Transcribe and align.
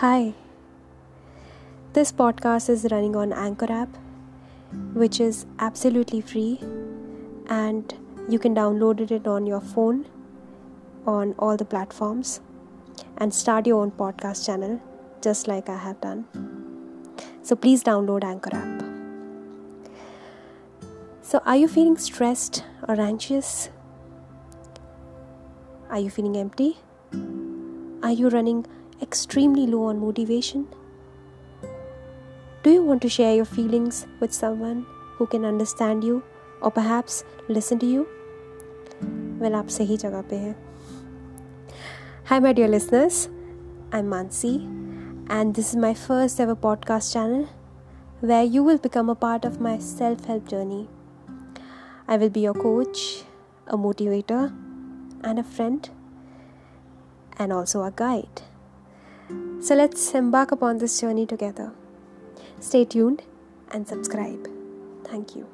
Hi. 0.00 0.32
This 1.92 2.12
podcast 2.12 2.70
is 2.70 2.86
running 2.92 3.16
on 3.16 3.32
Anchor 3.32 3.66
app, 3.76 3.96
which 4.94 5.18
is 5.18 5.44
absolutely 5.58 6.20
free, 6.20 6.60
and 7.48 7.94
you 8.28 8.38
can 8.38 8.54
download 8.54 9.10
it 9.10 9.26
on 9.26 9.44
your 9.44 9.60
phone 9.60 10.06
on 11.04 11.34
all 11.36 11.56
the 11.56 11.64
platforms 11.64 12.40
and 13.16 13.34
start 13.34 13.66
your 13.66 13.82
own 13.82 13.90
podcast 13.90 14.46
channel 14.46 14.80
just 15.20 15.48
like 15.48 15.68
I 15.68 15.76
have 15.76 16.00
done. 16.00 16.24
So 17.42 17.56
please 17.56 17.82
download 17.82 18.22
Anchor 18.22 18.54
app. 18.54 18.84
So, 21.22 21.42
are 21.44 21.56
you 21.56 21.66
feeling 21.66 21.98
stressed 21.98 22.62
or 22.86 23.00
anxious? 23.00 23.70
Are 25.90 25.98
you 25.98 26.08
feeling 26.08 26.36
empty? 26.36 26.76
Are 28.04 28.12
you 28.12 28.28
running 28.28 28.64
extremely 29.01 29.67
low 29.67 29.83
on 29.85 29.99
motivation? 29.99 30.67
Do 32.63 32.71
you 32.71 32.83
want 32.83 33.01
to 33.01 33.09
share 33.09 33.35
your 33.35 33.45
feelings 33.45 34.07
with 34.19 34.33
someone 34.33 34.85
who 35.17 35.27
can 35.27 35.45
understand 35.45 36.03
you 36.03 36.23
or 36.61 36.71
perhaps 36.71 37.23
listen 37.49 37.79
to 37.79 37.85
you? 37.85 38.07
Well, 39.39 39.55
आप 39.55 39.67
सही 39.67 39.97
जगह 39.97 40.21
पे 40.29 40.35
हैं. 40.35 40.55
Hi, 42.29 42.39
my 42.39 42.53
dear 42.53 42.69
listeners. 42.69 43.27
I'm 43.91 44.09
Mansi, 44.09 44.53
and 45.29 45.53
this 45.55 45.71
is 45.71 45.75
my 45.75 45.93
first 45.93 46.39
ever 46.39 46.55
podcast 46.55 47.13
channel 47.13 47.49
where 48.21 48.43
you 48.43 48.63
will 48.63 48.77
become 48.77 49.09
a 49.09 49.15
part 49.15 49.43
of 49.43 49.59
my 49.59 49.77
self 49.77 50.23
help 50.25 50.47
journey. 50.47 50.87
I 52.07 52.17
will 52.17 52.29
be 52.29 52.39
your 52.39 52.53
coach, 52.53 53.23
a 53.67 53.77
motivator, 53.77 54.55
and 55.23 55.37
a 55.37 55.43
friend, 55.43 55.89
and 57.37 57.51
also 57.51 57.83
a 57.83 57.91
guide. 57.91 58.43
So 59.60 59.74
let's 59.74 60.14
embark 60.14 60.52
upon 60.52 60.78
this 60.78 61.00
journey 61.00 61.26
together. 61.26 61.72
Stay 62.60 62.84
tuned 62.84 63.22
and 63.70 63.86
subscribe. 63.86 64.48
Thank 65.04 65.34
you. 65.36 65.46